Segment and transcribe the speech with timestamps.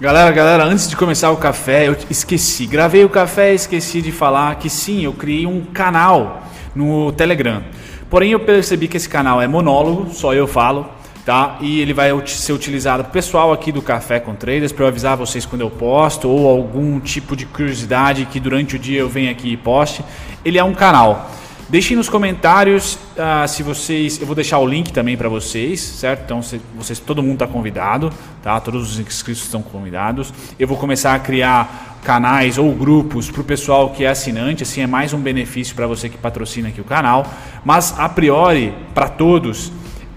[0.00, 2.64] Galera, galera, antes de começar o café, eu esqueci.
[2.64, 6.42] Gravei o café e esqueci de falar que sim, eu criei um canal
[6.74, 7.62] no Telegram.
[8.08, 10.86] Porém, eu percebi que esse canal é monólogo, só eu falo,
[11.22, 11.58] tá?
[11.60, 15.44] E ele vai ser utilizado pessoal aqui do Café com Traders para eu avisar vocês
[15.44, 19.52] quando eu posto ou algum tipo de curiosidade que durante o dia eu venho aqui
[19.52, 20.02] e poste.
[20.42, 21.30] Ele é um canal.
[21.70, 24.20] Deixem nos comentários uh, se vocês.
[24.20, 26.24] Eu vou deixar o link também para vocês, certo?
[26.24, 28.12] Então, se, vocês, todo mundo está convidado,
[28.42, 28.58] tá?
[28.58, 30.34] Todos os inscritos estão convidados.
[30.58, 34.80] Eu vou começar a criar canais ou grupos para o pessoal que é assinante, assim
[34.80, 37.24] é mais um benefício para você que patrocina aqui o canal.
[37.64, 39.70] Mas a priori, para todos,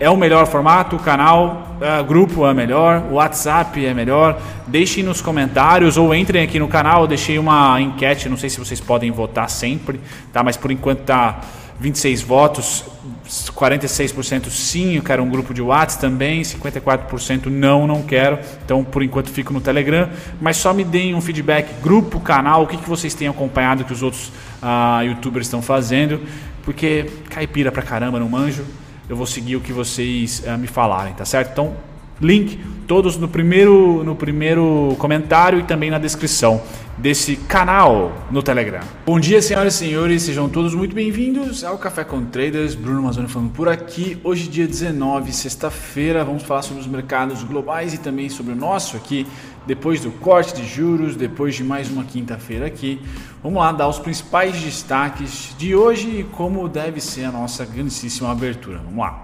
[0.03, 4.37] é o melhor formato, o canal, uh, grupo é melhor, o WhatsApp é melhor.
[4.67, 7.03] Deixem nos comentários ou entrem aqui no canal.
[7.03, 10.01] Eu deixei uma enquete, não sei se vocês podem votar sempre,
[10.33, 10.43] tá?
[10.43, 11.39] Mas por enquanto tá
[11.79, 12.83] 26 votos,
[13.55, 18.39] 46% sim, eu quero um grupo de WhatsApp também, 54% não, não quero.
[18.65, 20.09] Então, por enquanto, fico no Telegram.
[20.41, 23.93] Mas só me deem um feedback, grupo, canal, o que, que vocês têm acompanhado que
[23.93, 26.19] os outros uh, youtubers estão fazendo.
[26.65, 28.65] Porque caipira pra caramba, não manjo
[29.09, 31.51] eu vou seguir o que vocês uh, me falarem, tá certo?
[31.51, 31.75] Então,
[32.21, 36.61] link todos no primeiro, no primeiro comentário e também na descrição
[36.97, 38.81] desse canal no Telegram.
[39.05, 42.75] Bom dia, senhoras e senhores, sejam todos muito bem-vindos ao Café com Traders.
[42.75, 44.17] Bruno Mazzoni falando por aqui.
[44.23, 48.95] Hoje, dia 19, sexta-feira, vamos falar sobre os mercados globais e também sobre o nosso
[48.95, 49.25] aqui,
[49.65, 53.01] depois do corte de juros, depois de mais uma quinta-feira aqui.
[53.41, 58.31] Vamos lá dar os principais destaques de hoje e como deve ser a nossa grandíssima
[58.31, 58.79] abertura.
[58.85, 59.23] Vamos lá.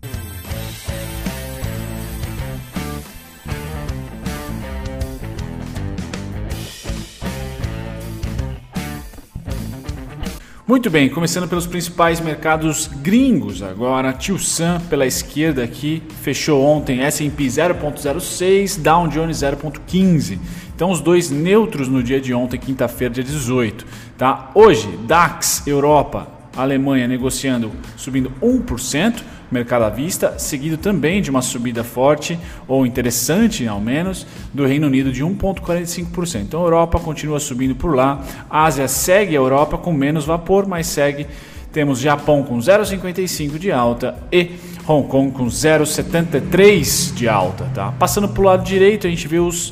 [10.69, 14.13] Muito bem, começando pelos principais mercados gringos agora.
[14.13, 20.37] Tio Sam pela esquerda aqui fechou ontem S&P 0.06, Dow Jones 0.15.
[20.75, 23.83] Então os dois neutros no dia de ontem, quinta-feira, dia 18,
[24.15, 24.51] tá?
[24.53, 31.83] Hoje, DAX Europa, Alemanha negociando subindo 1%, mercado à vista, seguido também de uma subida
[31.83, 36.41] forte ou interessante, ao menos, do Reino Unido de 1,45%.
[36.41, 40.67] Então a Europa continua subindo por lá, a Ásia segue a Europa com menos vapor,
[40.67, 41.27] mas segue.
[41.71, 44.53] Temos Japão com 0,55 de alta e
[44.87, 47.65] Hong Kong com 0,73 de alta.
[47.75, 47.91] Tá?
[47.91, 49.71] Passando para o lado direito, a gente vê os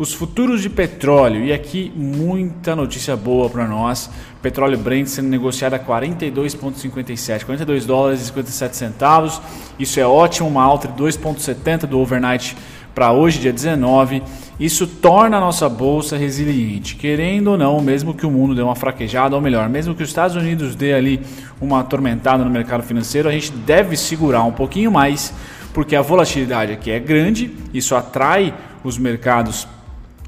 [0.00, 4.08] os futuros de petróleo, e aqui muita notícia boa para nós.
[4.40, 9.42] Petróleo Brent sendo negociado a 42,57, 42 dólares e 57 centavos.
[9.78, 12.56] Isso é ótimo, uma alta de 2,70 do overnight
[12.94, 14.22] para hoje, dia 19.
[14.58, 18.74] Isso torna a nossa bolsa resiliente, querendo ou não, mesmo que o mundo dê uma
[18.74, 21.20] fraquejada, ou melhor, mesmo que os Estados Unidos dê ali
[21.60, 25.30] uma atormentada no mercado financeiro, a gente deve segurar um pouquinho mais,
[25.74, 29.68] porque a volatilidade aqui é grande, isso atrai os mercados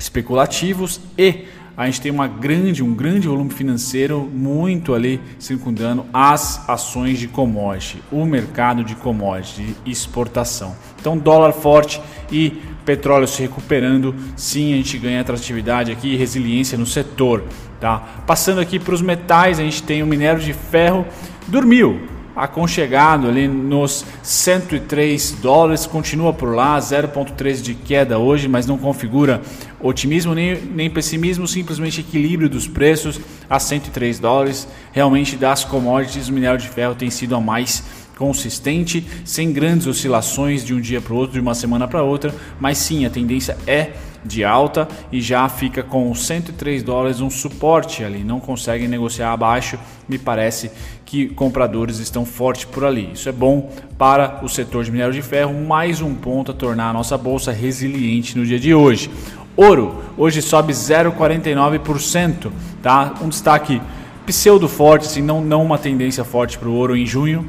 [0.03, 1.47] especulativos e
[1.77, 7.29] a gente tem uma grande, um grande volume financeiro muito ali circundando as ações de
[7.29, 10.77] commodity, o mercado de commodity, de exportação.
[11.01, 16.77] Então, dólar forte e petróleo se recuperando, sim, a gente ganha atratividade aqui e resiliência
[16.77, 17.45] no setor.
[17.81, 18.23] Tá?
[18.27, 21.07] Passando aqui para os metais, a gente tem o minério de ferro,
[21.49, 22.01] dormiu,
[22.35, 29.43] aconchegado ali nos 103 dólares, continua por lá, 0,3 de queda hoje, mas não configura
[29.81, 34.67] otimismo nem, nem pessimismo, simplesmente equilíbrio dos preços a 103 dólares.
[34.93, 37.83] Realmente das commodities, o minério de ferro tem sido a mais
[38.17, 42.35] consistente, sem grandes oscilações de um dia para o outro, de uma semana para outra,
[42.61, 43.93] mas sim, a tendência é
[44.25, 49.79] de alta e já fica com 103 dólares um suporte ali, não conseguem negociar abaixo,
[50.09, 50.71] me parece
[51.05, 53.11] que compradores estão fortes por ali.
[53.13, 56.91] Isso é bom para o setor de minério de ferro, mais um ponto a tornar
[56.91, 59.11] a nossa bolsa resiliente no dia de hoje.
[59.57, 62.51] Ouro, hoje sobe 0,49%,
[62.83, 63.15] tá?
[63.21, 63.83] Um destaque
[64.25, 67.47] pseudo forte, assim, não, não uma tendência forte para o ouro em junho,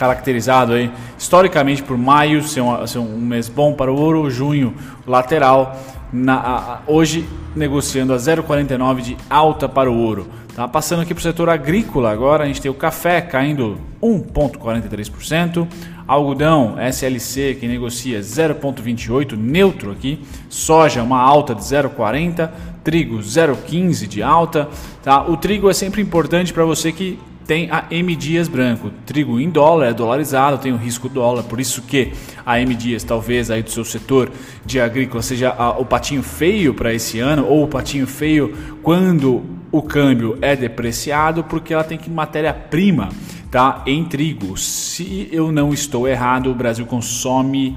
[0.00, 4.72] caracterizado aí historicamente por maio ser um, ser um mês bom para o ouro, junho
[5.06, 5.78] lateral,
[6.10, 10.26] na, a, hoje negociando a 0,49 de alta para o ouro.
[10.56, 15.68] Tá passando aqui para o setor agrícola agora, a gente tem o café caindo 1,43%,
[16.08, 22.50] algodão SLC que negocia 0,28 neutro aqui, soja uma alta de 0,40,
[22.82, 24.66] trigo 0,15 de alta,
[25.02, 25.22] tá?
[25.22, 27.18] O trigo é sempre importante para você que
[27.50, 31.58] tem a M Dias branco, trigo em dólar, é dolarizado, tem o risco dólar, por
[31.58, 32.12] isso que
[32.46, 34.30] a M Dias talvez aí do seu setor
[34.64, 39.42] de agrícola seja a, o patinho feio para esse ano ou o patinho feio quando
[39.72, 43.08] o câmbio é depreciado, porque ela tem que matéria-prima
[43.50, 44.56] tá em trigo.
[44.56, 47.76] Se eu não estou errado, o Brasil consome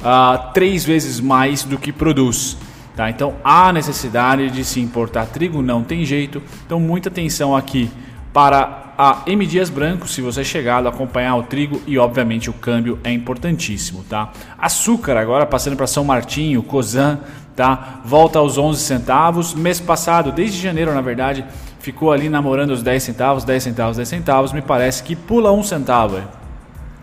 [0.00, 2.56] uh, três vezes mais do que produz.
[2.94, 3.10] Tá?
[3.10, 6.40] Então há necessidade de se importar trigo, não tem jeito.
[6.64, 7.90] Então muita atenção aqui
[8.32, 12.52] para a M Dias Branco, se você chegado a acompanhar o trigo e obviamente o
[12.52, 14.32] câmbio é importantíssimo, tá?
[14.58, 17.20] Açúcar agora passando para São Martinho, Cosan,
[17.54, 18.00] tá?
[18.04, 19.54] Volta aos 11 centavos.
[19.54, 21.44] Mês passado, desde janeiro, na verdade,
[21.78, 24.52] ficou ali namorando os 10 centavos, 10 centavos, 10 centavos.
[24.52, 26.20] Me parece que pula um centavo.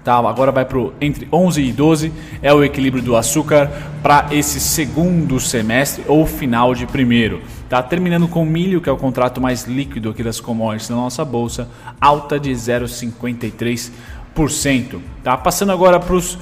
[0.03, 3.71] Tá, agora vai para entre 11 e 12 é o equilíbrio do açúcar
[4.03, 7.41] para esse segundo semestre ou final de primeiro.
[7.75, 11.25] Tá terminando com milho, que é o contrato mais líquido aqui das commodities na nossa
[11.25, 11.67] bolsa,
[11.99, 15.01] alta de 0,53%.
[15.21, 16.37] Tá passando agora para os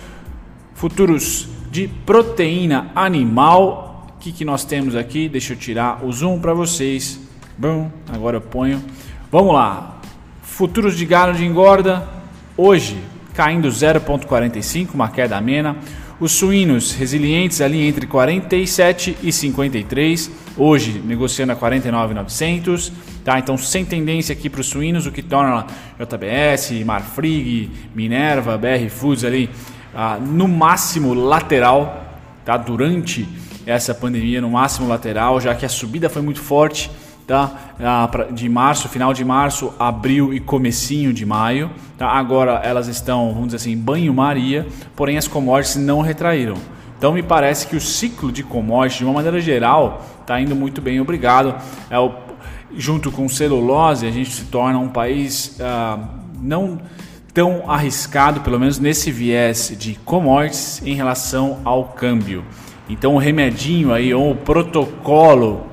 [0.75, 4.05] futuros de proteína animal.
[4.15, 5.27] O que, que nós temos aqui?
[5.27, 7.19] Deixa eu tirar o zoom para vocês.
[7.57, 8.79] Bom, agora eu ponho.
[9.31, 10.01] Vamos lá.
[10.43, 12.07] Futuros de gado de engorda
[12.55, 12.95] hoje
[13.33, 15.77] caindo 0,45, uma queda amena.
[16.19, 22.91] Os suínos resilientes ali entre 47 e 53, hoje negociando a 49,900,
[23.23, 23.39] tá?
[23.39, 25.65] Então sem tendência aqui para os suínos, o que torna
[25.99, 29.49] JBS, Marfrig, Minerva, BR Foods ali
[29.93, 32.57] ah, no máximo lateral, tá?
[32.57, 33.27] Durante
[33.65, 36.91] essa pandemia, no máximo lateral, já que a subida foi muito forte
[37.27, 37.73] tá?
[37.79, 41.71] Ah, de março, final de março, abril e comecinho de maio.
[41.97, 42.07] Tá?
[42.07, 46.55] Agora elas estão, vamos dizer assim, banho-maria, porém as commodities não retraíram.
[46.97, 50.81] Então me parece que o ciclo de commodities, de uma maneira geral, está indo muito
[50.81, 51.55] bem, obrigado.
[51.89, 52.13] É o,
[52.75, 55.99] junto com celulose, a gente se torna um país ah,
[56.41, 56.79] não
[57.33, 62.45] tão arriscado, pelo menos nesse viés de commodities, em relação ao câmbio.
[62.87, 65.72] Então o remedinho aí, ou o protocolo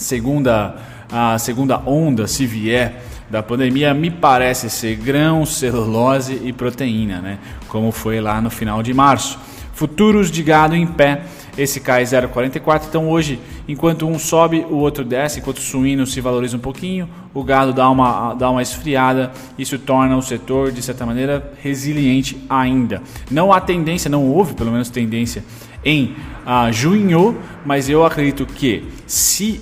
[0.00, 0.76] segunda,
[1.10, 7.38] a segunda onda, se vier, da pandemia, me parece ser grão, celulose e proteína, né?
[7.68, 9.38] como foi lá no final de março.
[9.72, 11.22] Futuros de gado em pé,
[11.56, 12.82] esse cai 0,44.
[12.88, 13.38] Então hoje,
[13.68, 17.72] enquanto um sobe, o outro desce, enquanto o suíno se valoriza um pouquinho, o gado
[17.72, 19.30] dá uma, dá uma esfriada.
[19.56, 23.00] Isso torna o setor, de certa maneira, resiliente ainda.
[23.30, 25.44] Não há tendência, não houve pelo menos tendência
[25.84, 26.14] em
[26.44, 29.60] ah, junho, mas eu acredito que se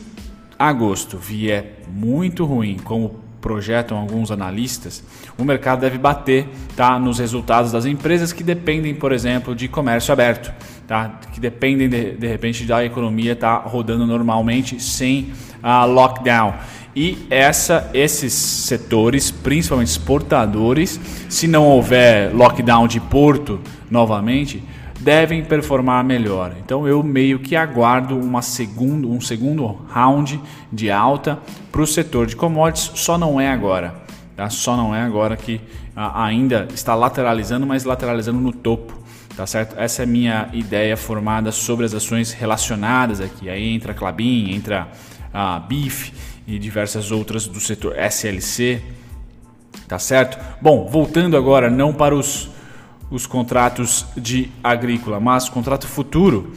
[0.59, 5.03] agosto vier muito ruim, como projetam alguns analistas,
[5.39, 10.13] o mercado deve bater tá, nos resultados das empresas que dependem, por exemplo, de comércio
[10.13, 10.53] aberto,
[10.87, 15.33] tá, que dependem de, de repente da economia estar tá rodando normalmente sem
[15.63, 16.55] uh, lockdown.
[16.97, 24.63] E essa, esses setores, principalmente exportadores, se não houver lockdown de porto novamente,
[25.01, 26.55] devem performar melhor.
[26.65, 30.41] Então eu meio que aguardo uma segundo, um segundo round
[30.73, 31.39] de alta
[31.71, 33.95] para o setor de commodities, só não é agora.
[34.37, 34.51] Tá?
[34.51, 35.61] Só não é agora que
[35.97, 38.97] ainda está lateralizando, mas lateralizando no topo.
[39.37, 39.79] Tá certo?
[39.79, 43.49] Essa é a minha ideia formada sobre as ações relacionadas aqui.
[43.49, 44.89] Aí entra a Clabin, entra
[45.33, 46.13] a BIF
[46.45, 48.83] e diversas outras do setor SLC.
[49.87, 50.39] Tá certo?
[50.61, 52.51] Bom, voltando agora não para os
[53.11, 56.53] os contratos de agrícola, mas contrato futuro,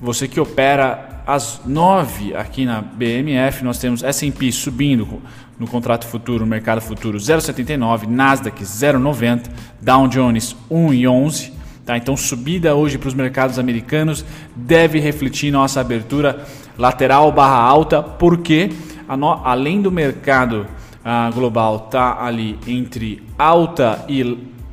[0.00, 5.20] você que opera às 9 aqui na BMF, nós temos S&P subindo
[5.58, 9.50] no contrato futuro, no mercado futuro 0,79, Nasdaq 0,90,
[9.80, 11.52] Dow Jones 1,11.
[11.84, 11.96] Tá?
[11.96, 16.44] Então, subida hoje para os mercados americanos deve refletir nossa abertura
[16.76, 18.70] lateral barra alta, porque
[19.16, 20.66] no, além do mercado
[21.04, 24.22] ah, global tá ali entre alta e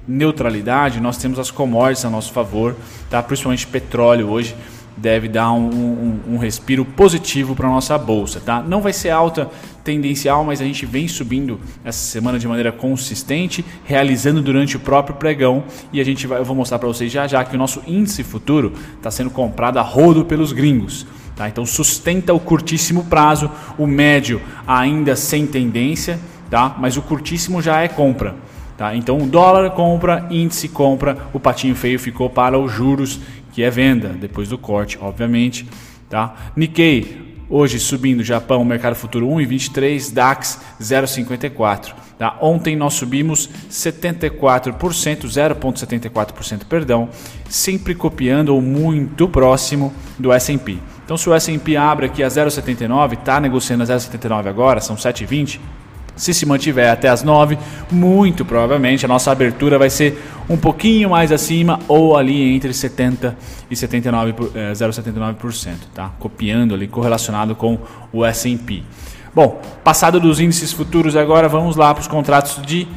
[0.08, 2.76] neutralidade, nós temos as commodities a nosso favor,
[3.10, 3.22] tá?
[3.24, 4.56] principalmente petróleo hoje
[4.96, 8.40] deve dar um, um, um respiro positivo para a nossa bolsa.
[8.40, 8.62] Tá?
[8.62, 9.50] Não vai ser alta
[9.84, 15.16] tendencial, mas a gente vem subindo essa semana de maneira consistente, realizando durante o próprio
[15.16, 17.82] pregão e a gente vai, eu vou mostrar para vocês já já que o nosso
[17.88, 21.06] índice futuro está sendo comprado a rodo pelos gringos.
[21.36, 21.50] Tá?
[21.50, 26.20] Então sustenta o curtíssimo prazo, o médio ainda sem tendência,
[26.50, 26.76] tá?
[26.80, 28.36] mas o curtíssimo já é compra.
[28.78, 28.96] Tá?
[28.96, 33.20] Então o dólar compra, índice compra, o patinho feio ficou para os juros,
[33.52, 35.68] que é venda, depois do corte, obviamente.
[36.10, 36.36] Tá?
[36.56, 41.94] Nikkei, hoje subindo, Japão, mercado futuro 1,23, DAX 0,54.
[42.18, 42.38] Tá?
[42.42, 47.10] Ontem nós subimos 74%, 0,74%, perdão,
[47.50, 50.78] sempre copiando ou muito próximo do S&P.
[51.06, 55.60] Então se o S&P abre aqui a 0,79, está negociando a 0,79 agora, são 7,20,
[56.16, 57.58] se se mantiver até as 9,
[57.92, 63.36] muito provavelmente a nossa abertura vai ser um pouquinho mais acima ou ali entre 70
[63.70, 66.12] e 79, é, 0,79%, tá?
[66.20, 67.80] Copiando ali, correlacionado com
[68.12, 68.84] o S&P.
[69.34, 72.88] Bom, passado dos índices futuros agora, vamos lá para os contratos de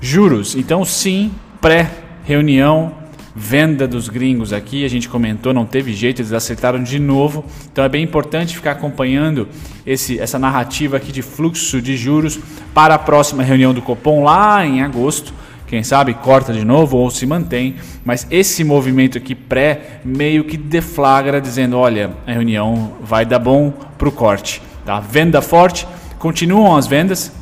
[0.00, 0.56] juros.
[0.56, 3.05] Então, sim, pré-reunião
[3.38, 7.44] venda dos gringos aqui, a gente comentou, não teve jeito, eles acertaram de novo.
[7.70, 9.46] Então é bem importante ficar acompanhando
[9.86, 12.40] esse, essa narrativa aqui de fluxo de juros
[12.72, 15.34] para a próxima reunião do Copom lá em agosto.
[15.66, 17.74] Quem sabe corta de novo ou se mantém,
[18.04, 23.70] mas esse movimento aqui pré meio que deflagra dizendo, olha, a reunião vai dar bom
[23.98, 24.98] para o corte, tá?
[25.00, 25.86] Venda forte,
[26.18, 27.32] continuam as vendas,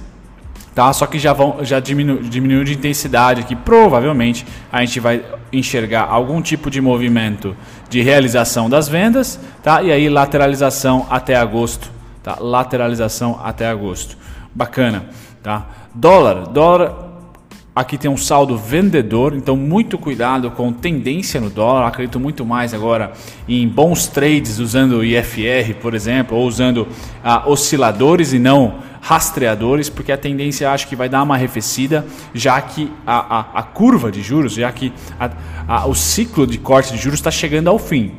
[0.74, 0.92] tá?
[0.92, 3.54] Só que já vão já diminu, diminuiu de intensidade aqui.
[3.54, 7.56] Provavelmente a gente vai enxergar algum tipo de movimento
[7.88, 9.82] de realização das vendas, tá?
[9.82, 11.90] E aí lateralização até agosto,
[12.22, 12.36] tá?
[12.40, 14.16] Lateralização até agosto.
[14.54, 15.06] Bacana,
[15.42, 15.66] tá?
[15.94, 17.13] Dólar, dólar
[17.76, 21.88] Aqui tem um saldo vendedor, então muito cuidado com tendência no dólar.
[21.88, 23.12] Acredito muito mais agora
[23.48, 26.86] em bons trades usando o IFR, por exemplo, ou usando
[27.24, 32.60] ah, osciladores e não rastreadores, porque a tendência acho que vai dar uma arrefecida, já
[32.62, 34.92] que a, a, a curva de juros, já que
[35.66, 38.12] a, o ciclo de corte de juros está chegando ao fim.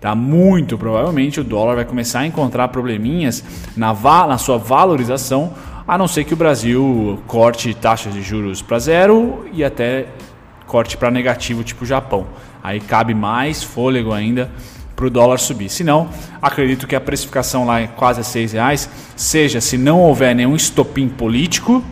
[0.00, 0.16] Tá?
[0.16, 3.44] Muito provavelmente o dólar vai começar a encontrar probleminhas
[3.76, 5.52] na, va na sua valorização
[5.92, 10.06] a não ser que o Brasil corte taxas de juros para zero e até
[10.66, 12.28] corte para negativo, tipo Japão.
[12.62, 14.50] Aí cabe mais fôlego ainda
[14.96, 15.68] para o dólar subir.
[15.68, 16.08] Se não,
[16.40, 20.56] acredito que a precificação lá é quase a seis reais, seja se não houver nenhum
[20.56, 21.84] estopim político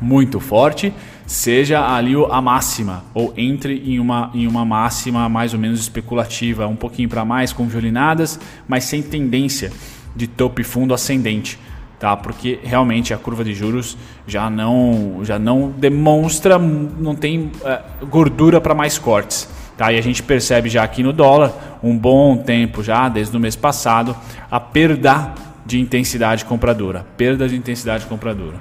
[0.00, 0.94] muito forte,
[1.26, 6.68] seja ali a máxima, ou entre em uma, em uma máxima mais ou menos especulativa,
[6.68, 9.72] um pouquinho para mais, com violinadas, mas sem tendência
[10.14, 11.58] de topo e fundo ascendente
[11.98, 12.16] tá?
[12.16, 18.60] Porque realmente a curva de juros já não já não demonstra, não tem é, gordura
[18.60, 19.92] para mais cortes, tá?
[19.92, 23.56] E a gente percebe já aqui no dólar um bom tempo já desde o mês
[23.56, 24.16] passado
[24.50, 25.32] a perda
[25.64, 28.56] de intensidade compradora, perda de intensidade compradora,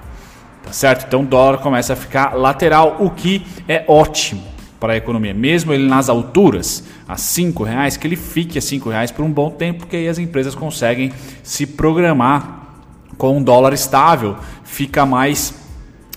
[0.64, 1.06] tá certo?
[1.06, 4.44] Então o dólar começa a ficar lateral, o que é ótimo
[4.80, 8.90] para a economia, mesmo ele nas alturas a cinco reais, que ele fique a cinco
[8.90, 11.12] reais por um bom tempo, porque aí as empresas conseguem
[11.44, 12.65] se programar
[13.18, 15.54] com um dólar estável, fica mais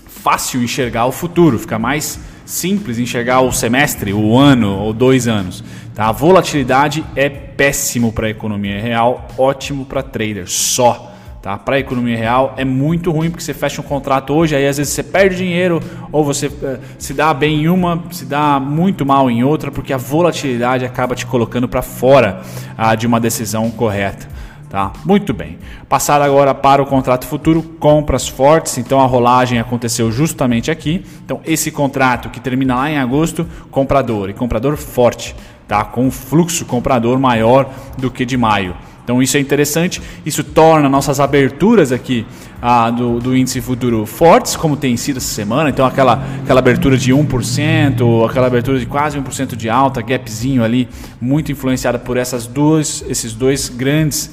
[0.05, 5.63] fácil enxergar o futuro, fica mais simples enxergar o semestre, o ano ou dois anos.
[5.93, 6.07] Tá?
[6.07, 11.13] A volatilidade é péssimo para a economia real, ótimo para trader só.
[11.41, 11.57] Tá?
[11.57, 14.75] Para a economia real é muito ruim porque você fecha um contrato hoje, aí às
[14.75, 19.05] vezes você perde dinheiro ou você uh, se dá bem em uma, se dá muito
[19.05, 22.41] mal em outra, porque a volatilidade acaba te colocando para fora
[22.77, 24.27] uh, de uma decisão correta.
[24.69, 24.93] Tá?
[25.03, 25.57] Muito bem.
[25.87, 28.77] Passar agora para o contrato futuro, compras fortes.
[28.77, 31.03] Então a rolagem aconteceu justamente aqui.
[31.25, 35.35] Então esse contrato que termina lá em agosto, comprador e comprador forte,
[35.67, 35.83] tá?
[35.83, 38.75] Com um fluxo comprador maior do que de maio.
[39.03, 42.27] Então isso é interessante, isso torna nossas aberturas aqui
[42.61, 45.71] ah, do, do, índice futuro fortes, como tem sido essa semana.
[45.71, 50.87] Então aquela, aquela abertura de 1%, aquela abertura de quase 1% de alta, gapzinho ali,
[51.19, 54.29] muito influenciada por essas duas, esses dois grandes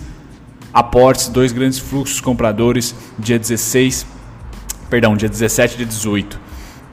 [0.76, 4.04] aportes, dois grandes fluxos compradores, dia 16,
[4.90, 6.38] perdão, dia 17 e dia 18.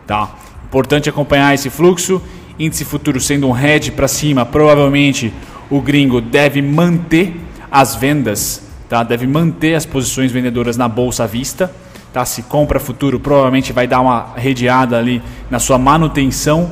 [0.08, 0.34] Tá?
[0.64, 2.22] Importante acompanhar esse fluxo.
[2.58, 5.34] Índice futuro sendo um head para cima, provavelmente
[5.70, 7.36] o gringo deve manter
[7.70, 9.04] as vendas, tá?
[9.04, 11.70] deve manter as posições vendedoras na bolsa à vista.
[12.14, 12.24] Tá?
[12.24, 15.22] Se compra futuro, provavelmente vai dar uma redeada ali
[15.52, 16.72] na sua manutenção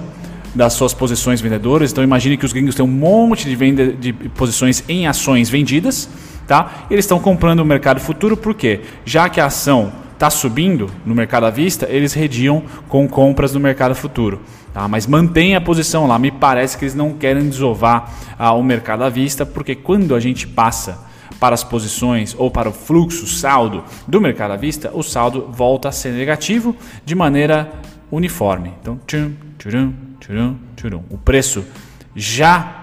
[0.56, 1.92] das suas posições vendedoras.
[1.92, 6.08] Então imagine que os gringos têm um monte de, venda, de posições em ações vendidas
[6.52, 6.86] tá?
[6.92, 11.46] Eles estão comprando o mercado futuro porque já que a ação está subindo no mercado
[11.46, 14.42] à vista, eles rediam com compras no mercado futuro.
[14.74, 14.86] Tá?
[14.86, 16.20] Mas mantém a posição lá.
[16.20, 20.20] Me parece que eles não querem desovar ah, o mercado à vista, porque quando a
[20.20, 21.00] gente passa
[21.40, 25.88] para as posições ou para o fluxo, saldo do mercado à vista, o saldo volta
[25.88, 27.72] a ser negativo de maneira
[28.12, 28.74] uniforme.
[28.82, 31.04] Então, tchum, tchurum, tchurum, tchurum.
[31.10, 31.64] o preço
[32.14, 32.81] já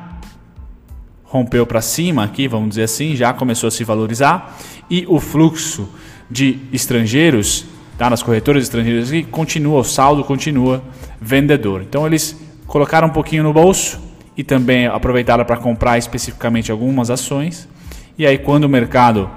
[1.28, 4.56] rompeu para cima aqui, vamos dizer assim, já começou a se valorizar
[4.90, 5.88] e o fluxo
[6.30, 7.66] de estrangeiros,
[7.98, 10.82] tá, nas corretoras estrangeiras continua, o saldo continua
[11.20, 11.82] vendedor.
[11.82, 14.00] Então eles colocaram um pouquinho no bolso
[14.36, 17.68] e também aproveitaram para comprar especificamente algumas ações.
[18.16, 19.30] E aí quando o mercado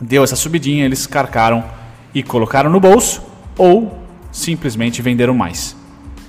[0.00, 1.64] deu essa subidinha, eles carcaram
[2.12, 3.22] e colocaram no bolso
[3.56, 4.00] ou
[4.32, 5.76] simplesmente venderam mais.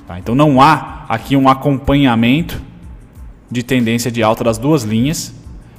[0.07, 0.19] Tá?
[0.19, 2.61] Então não há aqui um acompanhamento
[3.49, 5.33] de tendência de alta das duas linhas.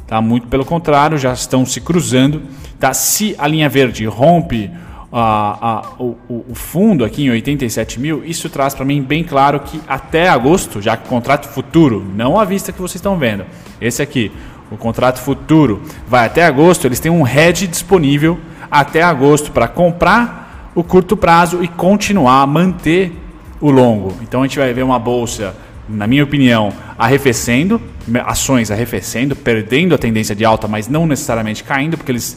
[0.07, 0.21] Tá?
[0.21, 2.43] Muito pelo contrário, já estão se cruzando.
[2.79, 2.95] Tá?
[2.95, 4.71] Se a linha verde rompe
[5.13, 9.61] a, a, o, o, fundo aqui em 87 mil, isso traz para mim bem claro
[9.61, 13.45] que até agosto, já que o contrato futuro, não à vista que vocês estão vendo,
[13.81, 14.31] esse aqui,
[14.71, 18.39] o contrato futuro, vai até agosto, eles têm um hedge disponível
[18.71, 23.13] até agosto para comprar o curto prazo e continuar a manter
[23.61, 24.13] o longo.
[24.23, 25.55] Então a gente vai ver uma bolsa
[25.89, 27.81] na minha opinião, arrefecendo,
[28.25, 32.37] ações arrefecendo, perdendo a tendência de alta, mas não necessariamente caindo, porque eles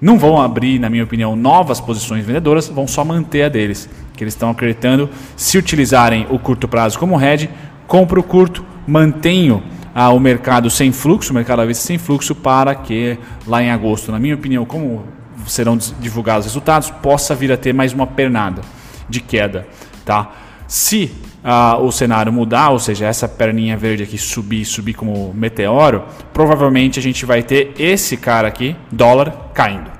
[0.00, 4.24] não vão abrir, na minha opinião, novas posições vendedoras, vão só manter a deles, que
[4.24, 5.10] eles estão acreditando.
[5.36, 7.50] Se utilizarem o curto prazo como hedge,
[7.86, 9.62] compro curto, mantenho
[9.94, 13.70] ah, o mercado sem fluxo, o mercado à vista sem fluxo, para que lá em
[13.70, 15.04] agosto, na minha opinião, como
[15.46, 18.62] serão divulgados os resultados, possa vir a ter mais uma pernada
[19.08, 19.66] de queda.
[20.04, 20.30] Tá?
[20.70, 21.10] Se
[21.42, 26.96] ah, o cenário mudar, ou seja, essa perninha verde aqui subir, subir como meteoro, provavelmente
[26.96, 29.90] a gente vai ter esse cara aqui, dólar, caindo.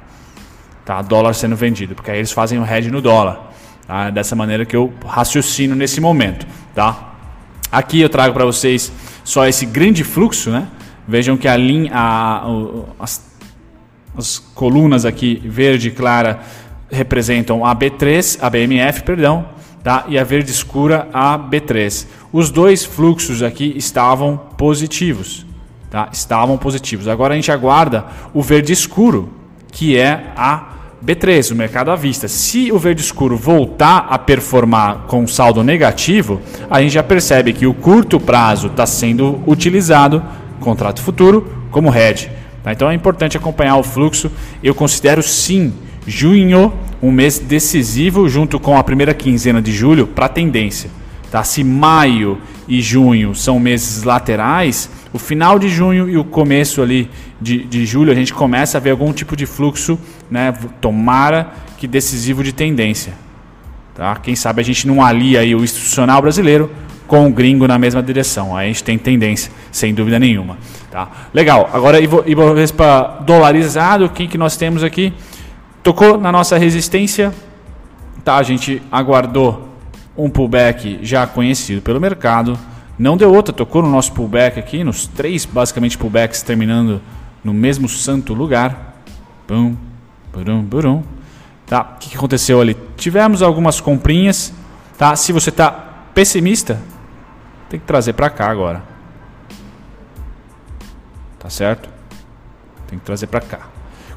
[0.85, 1.03] Tá?
[1.03, 3.51] Dólar sendo vendido, porque aí eles fazem o hedge no dólar.
[3.85, 4.11] Tá?
[4.11, 6.47] Dessa maneira que eu raciocino nesse momento.
[6.73, 7.15] Tá?
[7.73, 8.93] Aqui eu trago para vocês
[9.25, 10.69] só esse grande fluxo, né?
[11.09, 12.45] Vejam que a linha, a,
[13.01, 13.29] as,
[14.17, 16.39] as colunas aqui verde clara
[16.89, 20.05] representam a B3, a BMF, perdão, tá?
[20.09, 22.07] E a verde escura a B3.
[22.33, 25.47] Os dois fluxos aqui estavam positivos,
[25.91, 26.09] tá?
[26.13, 27.09] Estavam positivos.
[27.09, 29.31] Agora a gente aguarda o verde escuro,
[29.73, 30.71] que é a
[31.05, 32.29] B3, o mercado à vista.
[32.29, 37.67] Se o verde escuro voltar a performar com saldo negativo, a gente já percebe que
[37.67, 40.23] o curto prazo está sendo utilizado,
[40.61, 42.31] contrato futuro, como hedge.
[42.63, 42.73] Tá?
[42.73, 44.31] Então é importante acompanhar o fluxo.
[44.63, 45.73] Eu considero sim
[46.07, 46.73] junho
[47.03, 50.91] um mês decisivo junto com a primeira quinzena de julho para a tendência.
[51.31, 51.43] Tá?
[51.45, 52.39] Se maio
[52.69, 57.87] e junho são meses laterais, o final de junho e o começo ali de, de
[57.87, 59.99] julho a gente começa a ver algum tipo de fluxo,
[60.31, 60.53] né?
[60.81, 63.15] Tomara que decisivo de tendência.
[63.95, 64.17] Tá?
[64.17, 66.71] Quem sabe a gente não alia aí o institucional brasileiro
[67.07, 68.57] com o gringo na mesma direção.
[68.57, 70.59] Aí a gente tem tendência, sem dúvida nenhuma.
[70.91, 71.09] Tá?
[71.35, 71.69] Legal.
[71.73, 75.13] Agora Ibovespa dolarizado, quem que nós temos aqui?
[75.83, 77.33] Tocou na nossa resistência,
[78.25, 78.37] tá?
[78.37, 79.69] A gente aguardou
[80.17, 82.59] um pullback já conhecido pelo mercado,
[82.99, 87.01] não deu outra, tocou no nosso pullback aqui, nos três basicamente pullbacks terminando
[87.43, 89.03] no mesmo santo lugar.
[89.49, 89.75] Bum,
[90.31, 91.03] burum, burum.
[91.67, 91.81] Tá?
[91.97, 92.77] O que aconteceu ali?
[92.97, 94.53] Tivemos algumas comprinhas,
[94.99, 95.17] tá?
[95.17, 95.71] Se você está
[96.13, 96.79] pessimista,
[97.71, 98.83] tem que trazer para cá agora.
[101.39, 101.89] Tá certo?
[102.87, 103.61] Tem que trazer para cá.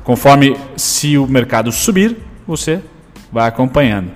[0.04, 2.82] Conforme se o mercado subir, você
[3.32, 4.12] vai acompanhando.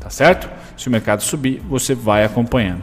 [0.00, 0.48] Tá certo?
[0.76, 2.82] Se o mercado subir, você vai acompanhando.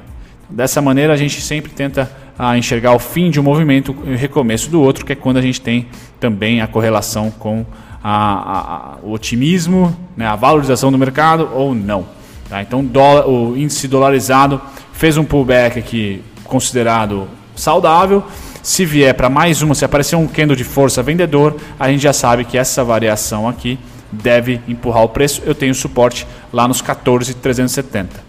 [0.50, 4.14] Dessa maneira, a gente sempre tenta a ah, enxergar o fim de um movimento e
[4.14, 5.88] o recomeço do outro, que é quando a gente tem
[6.20, 7.66] também a correlação com
[8.04, 12.06] a, a, o otimismo, né, a valorização do mercado ou não.
[12.48, 12.62] Tá?
[12.62, 14.62] Então, dólar, o índice dolarizado
[14.94, 18.24] fez um pullback aqui considerado saudável.
[18.68, 22.12] Se vier para mais uma, se aparecer um candle de força vendedor, a gente já
[22.12, 23.80] sabe que essa variação aqui
[24.12, 25.42] deve empurrar o preço.
[25.46, 28.22] Eu tenho suporte lá nos 14,370.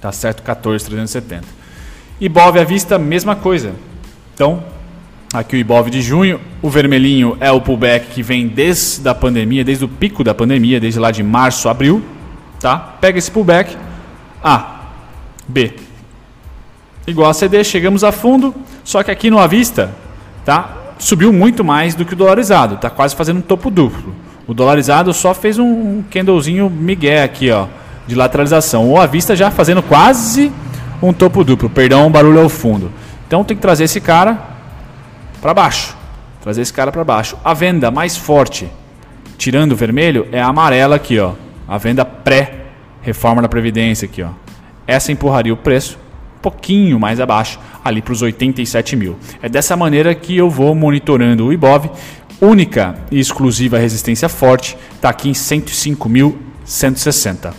[0.00, 0.42] Tá certo?
[0.42, 1.44] 14,370.
[2.20, 3.74] Ibov à vista, mesma coisa.
[4.34, 4.60] Então,
[5.32, 9.62] aqui o Ibov de junho, o vermelhinho é o pullback que vem desde a pandemia,
[9.62, 12.02] desde o pico da pandemia, desde lá de março, abril,
[12.58, 12.76] tá?
[12.76, 13.76] Pega esse pullback,
[14.42, 14.80] A,
[15.46, 15.74] B.
[17.06, 18.52] Igual a CD, chegamos a fundo,
[18.88, 19.90] só que aqui no à vista,
[20.44, 20.76] tá?
[20.98, 24.14] Subiu muito mais do que o dolarizado, tá quase fazendo um topo duplo.
[24.46, 27.66] O dolarizado só fez um candlezinho migué aqui, ó
[28.08, 28.88] de lateralização.
[28.88, 30.50] Ou a vista já fazendo quase
[31.00, 31.68] um topo duplo.
[31.68, 32.90] Perdão, um barulho ao fundo.
[33.26, 34.38] Então tem que trazer esse cara
[35.40, 35.94] para baixo.
[36.40, 37.36] Trazer esse cara para baixo.
[37.44, 38.68] A venda mais forte,
[39.36, 41.32] tirando o vermelho, é a amarela aqui, ó.
[41.68, 44.30] A venda pré-reforma da Previdência aqui, ó.
[44.86, 45.98] Essa empurraria o preço
[46.40, 49.16] pouquinho mais abaixo, ali para os 87 mil.
[49.42, 51.90] É dessa maneira que eu vou monitorando o IBOV.
[52.40, 57.52] Única e exclusiva resistência forte está aqui em 105.160.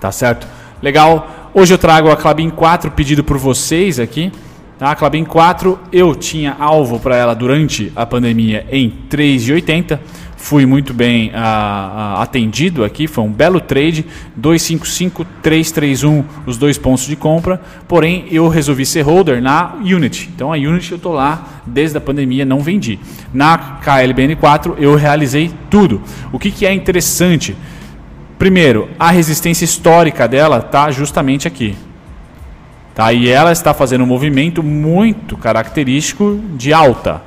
[0.00, 0.46] Tá certo?
[0.80, 1.50] Legal.
[1.52, 4.30] Hoje eu trago a Clabin 4 pedido por vocês aqui.
[4.78, 4.92] Tá?
[4.92, 9.98] A Clabin 4 eu tinha alvo para ela durante a pandemia em 3,80.
[10.38, 16.78] Fui muito bem ah, ah, atendido aqui, foi um belo trade, 255, 331 os dois
[16.78, 17.60] pontos de compra.
[17.88, 20.30] Porém, eu resolvi ser holder na Unity.
[20.34, 23.00] Então a Unity eu estou lá desde a pandemia, não vendi.
[23.34, 26.00] Na KLBN4 eu realizei tudo.
[26.32, 27.56] O que, que é interessante?
[28.38, 31.74] Primeiro, a resistência histórica dela está justamente aqui.
[32.94, 33.12] Tá?
[33.12, 37.22] E ela está fazendo um movimento muito característico de alta,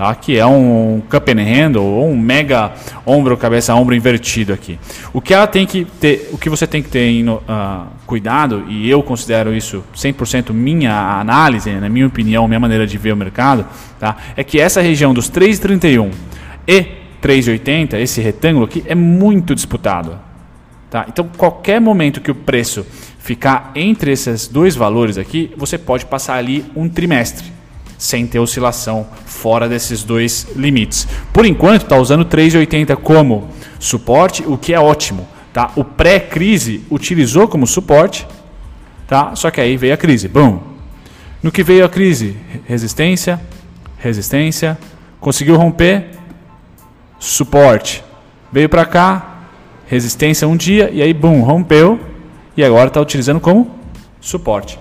[0.00, 0.14] tá?
[0.14, 2.72] que é um cup and handle ou um mega
[3.04, 4.78] ombro, cabeça, ombro invertido aqui.
[5.12, 8.88] O que ela tem que ter, o que você tem que ter uh, cuidado, e
[8.88, 13.66] eu considero isso 100% minha análise, na minha opinião, minha maneira de ver o mercado,
[13.98, 14.16] tá?
[14.34, 16.10] é que essa região dos 3,31
[16.66, 16.80] e
[17.22, 20.18] 3,80, esse retângulo aqui, é muito disputado.
[20.88, 21.04] Tá?
[21.08, 22.86] Então, qualquer momento que o preço
[23.18, 27.59] ficar entre esses dois valores aqui, você pode passar ali um trimestre
[28.00, 31.06] sem ter oscilação fora desses dois limites.
[31.34, 35.28] Por enquanto, está usando 3,80 como suporte, o que é ótimo.
[35.52, 35.70] Tá?
[35.76, 38.26] O pré-crise utilizou como suporte,
[39.06, 39.36] tá?
[39.36, 40.28] só que aí veio a crise.
[40.28, 40.60] Bum!
[41.42, 42.38] No que veio a crise?
[42.66, 43.38] Resistência,
[43.98, 44.78] resistência,
[45.20, 46.06] conseguiu romper,
[47.18, 48.02] suporte.
[48.50, 49.40] Veio para cá,
[49.86, 52.00] resistência um dia, e aí, bum, rompeu,
[52.56, 53.78] e agora está utilizando como
[54.22, 54.78] suporte.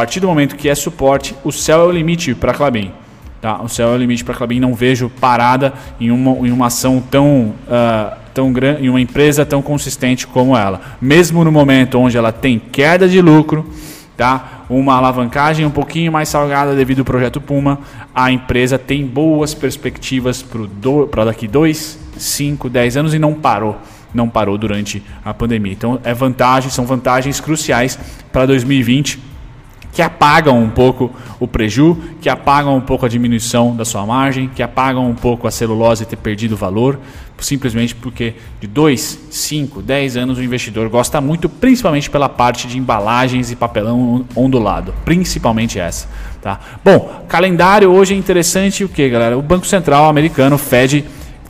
[0.00, 2.90] Partir do momento que é suporte, o céu é o limite para a Clabin.
[3.38, 3.60] Tá?
[3.60, 4.58] O céu é o limite para a Clabin.
[4.58, 9.44] Não vejo parada em uma, em uma ação tão, uh, tão grande, em uma empresa
[9.44, 10.80] tão consistente como ela.
[11.02, 13.68] Mesmo no momento onde ela tem queda de lucro,
[14.16, 14.64] tá?
[14.70, 17.80] uma alavancagem um pouquinho mais salgada devido ao projeto Puma,
[18.14, 20.42] a empresa tem boas perspectivas
[21.10, 23.76] para daqui 2, 5, 10 anos e não parou
[24.12, 25.72] não parou durante a pandemia.
[25.72, 27.96] Então é vantagem, são vantagens cruciais
[28.32, 29.29] para 2020
[29.92, 34.48] que apagam um pouco o preju, que apagam um pouco a diminuição da sua margem,
[34.48, 36.98] que apagam um pouco a celulose ter perdido valor,
[37.38, 42.78] simplesmente porque de 2, 5, 10 anos o investidor gosta muito, principalmente pela parte de
[42.78, 46.08] embalagens e papelão ondulado, principalmente essa.
[46.40, 46.60] Tá?
[46.84, 49.36] Bom, calendário hoje é interessante o que, galera?
[49.36, 51.04] O Banco Central americano, Fed,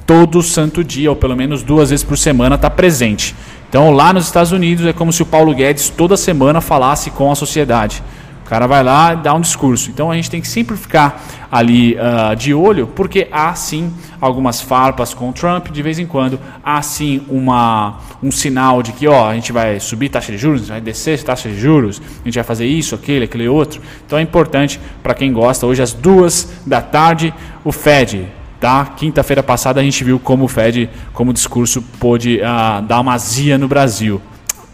[0.07, 3.35] todo santo dia, ou pelo menos duas vezes por semana, está presente.
[3.69, 7.31] Então, lá nos Estados Unidos é como se o Paulo Guedes toda semana falasse com
[7.31, 8.03] a sociedade
[8.51, 9.91] cara vai lá e dá um discurso.
[9.91, 14.61] Então a gente tem que sempre ficar ali uh, de olho, porque há sim algumas
[14.61, 19.07] farpas com o Trump de vez em quando, há sim uma, um sinal de que
[19.07, 22.35] ó, a gente vai subir taxa de juros, vai descer taxa de juros, a gente
[22.35, 23.81] vai fazer isso, aquele, aquele outro.
[24.05, 27.33] Então é importante para quem gosta, hoje às duas da tarde,
[27.65, 28.27] o Fed.
[28.59, 28.85] Tá?
[28.85, 33.15] Quinta-feira passada a gente viu como o Fed, como o discurso pôde uh, dar uma
[33.15, 34.21] azia no Brasil.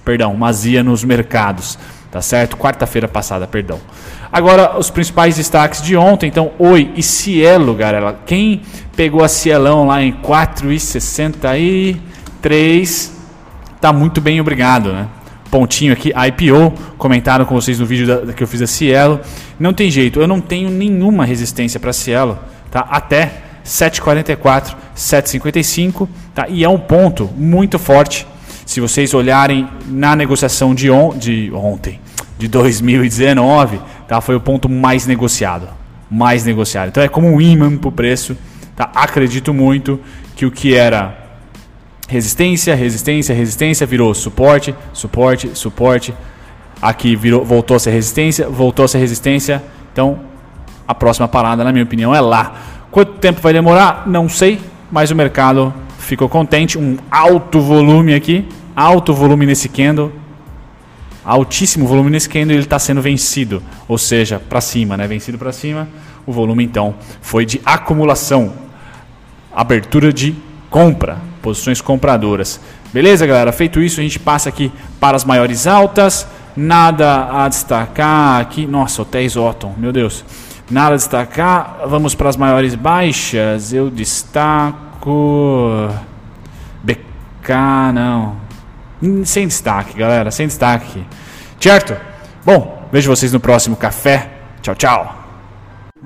[0.02, 1.78] Perdão, uma azia nos mercados
[2.10, 2.56] tá certo?
[2.56, 3.78] Quarta-feira passada, perdão.
[4.32, 8.18] Agora, os principais destaques de ontem, então, Oi e Cielo, galera.
[8.26, 8.60] Quem
[8.94, 13.10] pegou a Cielão lá em 4,63,
[13.80, 15.06] tá muito bem, obrigado, né?
[15.50, 19.20] Pontinho aqui, IPO, comentaram com vocês no vídeo da, que eu fiz a Cielo.
[19.58, 22.38] Não tem jeito, eu não tenho nenhuma resistência para Cielo,
[22.70, 22.80] tá?
[22.90, 26.48] Até 7,44, 7,55, tá?
[26.48, 28.26] E é um ponto muito forte
[28.76, 31.98] se vocês olharem na negociação de, on de ontem,
[32.36, 34.20] de 2019, tá?
[34.20, 35.66] foi o ponto mais negociado.
[36.10, 36.88] Mais negociado.
[36.88, 38.36] Então é como um imã para o preço.
[38.76, 38.90] Tá?
[38.94, 39.98] Acredito muito
[40.34, 41.16] que o que era
[42.06, 46.12] resistência, resistência, resistência virou suporte, suporte, suporte.
[46.82, 49.64] Aqui virou, voltou a ser resistência, voltou a ser resistência.
[49.90, 50.20] Então
[50.86, 52.56] a próxima parada, na minha opinião, é lá.
[52.90, 54.02] Quanto tempo vai demorar?
[54.06, 54.60] Não sei,
[54.92, 56.76] mas o mercado ficou contente.
[56.76, 60.12] Um alto volume aqui, alto volume nesse candle,
[61.24, 65.06] altíssimo volume nesse candle, ele está sendo vencido, ou seja, para cima, né?
[65.06, 65.88] Vencido para cima.
[66.26, 68.52] O volume então foi de acumulação,
[69.54, 70.34] abertura de
[70.68, 72.60] compra, posições compradoras.
[72.92, 73.50] Beleza, galera?
[73.52, 76.26] Feito isso, a gente passa aqui para as maiores altas.
[76.56, 78.66] Nada a destacar aqui.
[78.66, 80.24] Nossa, hotéis Otton, meu Deus.
[80.70, 81.80] Nada a destacar.
[81.86, 83.72] Vamos para as maiores baixas.
[83.72, 85.88] Eu destaco
[86.82, 88.45] BK, não.
[89.24, 91.04] Sem destaque, galera, sem destaque.
[91.60, 91.96] Certo?
[92.44, 94.30] Bom, vejo vocês no próximo café.
[94.62, 95.26] Tchau, tchau.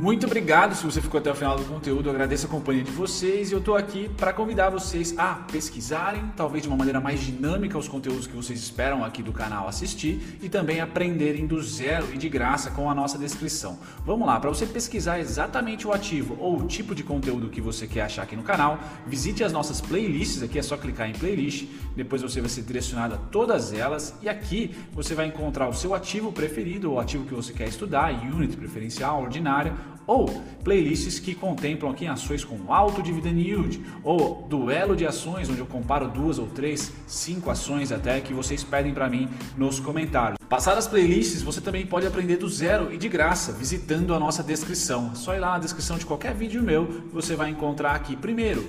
[0.00, 2.08] Muito obrigado se você ficou até o final do conteúdo.
[2.08, 6.32] Eu agradeço a companhia de vocês e eu estou aqui para convidar vocês a pesquisarem,
[6.34, 10.38] talvez de uma maneira mais dinâmica, os conteúdos que vocês esperam aqui do canal assistir
[10.40, 13.78] e também aprenderem do zero e de graça com a nossa descrição.
[14.06, 17.86] Vamos lá, para você pesquisar exatamente o ativo ou o tipo de conteúdo que você
[17.86, 20.42] quer achar aqui no canal, visite as nossas playlists.
[20.42, 24.28] Aqui é só clicar em playlist, depois você vai ser direcionado a todas elas e
[24.28, 28.56] aqui você vai encontrar o seu ativo preferido, o ativo que você quer estudar, unit
[28.56, 29.74] preferencial, ordinária
[30.10, 30.28] ou
[30.64, 35.66] playlists que contemplam aqui ações com alto dividend yield, ou duelo de ações, onde eu
[35.66, 40.36] comparo duas ou três, cinco ações até que vocês pedem para mim nos comentários.
[40.48, 44.42] Passadas as playlists, você também pode aprender do zero e de graça, visitando a nossa
[44.42, 45.10] descrição.
[45.12, 48.68] É só ir lá na descrição de qualquer vídeo meu, você vai encontrar aqui primeiro